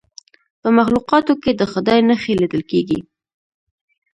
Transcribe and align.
په 0.61 0.69
مخلوقاتو 0.77 1.33
کې 1.43 1.51
د 1.55 1.61
خدای 1.71 1.99
نښې 2.07 2.33
لیدل 2.41 2.61
کیږي. 2.71 2.99